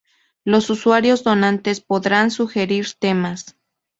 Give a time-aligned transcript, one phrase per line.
[0.43, 3.55] Los usuarios donantes podrán sugerir temas.